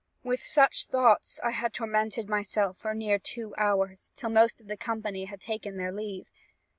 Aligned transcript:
"With 0.23 0.39
such 0.39 0.87
thoughts 0.87 1.39
I 1.43 1.51
had 1.51 1.75
tormented 1.75 2.27
myself 2.27 2.79
for 2.79 2.95
near 2.95 3.19
two 3.19 3.53
hours, 3.55 4.11
till 4.15 4.31
most 4.31 4.59
of 4.59 4.65
the 4.65 4.75
company 4.75 5.25
had 5.25 5.39
taken 5.41 5.77
their 5.77 5.91
leave. 5.91 6.25